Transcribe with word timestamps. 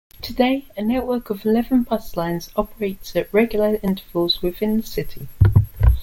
Today, 0.19 0.65
a 0.75 0.81
network 0.81 1.29
of 1.29 1.45
eleven 1.45 1.83
bus 1.83 2.17
lines 2.17 2.49
operates 2.55 3.15
at 3.15 3.31
regular 3.31 3.77
intervals 3.83 4.41
within 4.41 4.77
the 4.77 4.83
city. 4.87 5.27